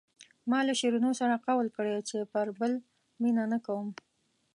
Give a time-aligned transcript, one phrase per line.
[0.49, 2.73] ما له شیرینو سره قول کړی چې پر بل
[3.21, 3.87] مینه نه کوم.